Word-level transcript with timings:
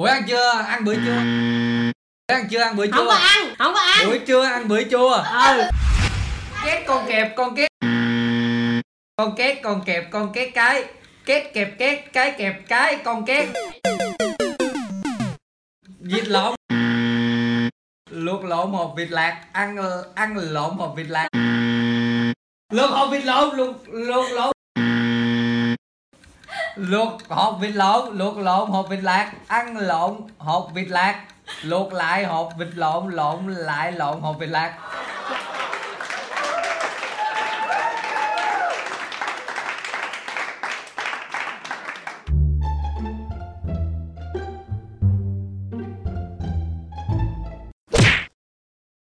buổi 0.00 0.10
ăn 0.10 0.22
chưa? 0.28 0.50
Ăn 0.66 0.84
bữa 0.84 0.94
chưa? 0.94 1.16
Buổi 2.28 2.36
ăn 2.36 2.48
chưa? 2.50 2.60
Ăn 2.60 2.76
bữa 2.76 2.86
không 2.90 3.00
chưa? 3.00 3.08
có 3.08 3.14
ăn 3.14 3.54
không 3.58 3.74
có 3.74 3.80
ăn. 3.80 4.06
Buổi 4.06 4.18
trưa 4.26 4.44
ăn 4.44 4.68
bữa 4.68 4.82
chua 4.90 5.12
ừ. 5.12 5.62
Két 6.64 6.82
con 6.86 7.06
kẹp 7.08 7.36
con 7.36 7.56
két. 7.56 7.70
Con 9.16 9.36
két 9.36 9.58
con 9.62 9.84
kẹp 9.84 10.10
con 10.10 10.32
két 10.32 10.50
cái. 10.54 10.84
Két 11.24 11.54
kẹp 11.54 11.78
két 11.78 12.12
cái 12.12 12.34
kẹp 12.38 12.68
cái 12.68 12.98
con 13.04 13.24
két. 13.24 13.48
Vịt 16.00 16.28
lộn. 16.28 16.54
Luộc 18.10 18.44
lộn 18.44 18.70
hộp 18.70 18.92
vịt 18.96 19.10
lạc. 19.10 19.44
Ăn 19.52 19.76
ăn 20.14 20.36
lộn 20.36 20.74
hộp 20.74 20.94
vịt 20.96 21.06
lạc. 21.08 21.28
Luộc 22.72 22.90
hộp 22.90 23.10
vịt 23.10 23.24
lộn 23.24 23.56
luộc 23.56 23.88
luộc 23.88 24.32
lộn 24.32 24.52
luộc 26.74 27.12
hộp 27.28 27.56
vịt 27.60 27.74
lộn, 27.74 28.18
luộc 28.18 28.38
lộn, 28.38 28.70
hộp 28.70 28.88
vịt 28.88 29.02
lạc. 29.02 29.32
Ăn 29.46 29.76
lộn, 29.76 30.16
hộp 30.38 30.68
vịt 30.74 30.88
lạc. 30.88 31.24
Luộc 31.62 31.92
lại, 31.92 32.24
hộp 32.24 32.52
vịt 32.58 32.68
lộn 32.74 33.10
lộn 33.10 33.54
lại, 33.54 33.92
lộn, 33.92 34.20
hộp 34.20 34.38
vịt 34.38 34.48
lạc. 34.48 34.78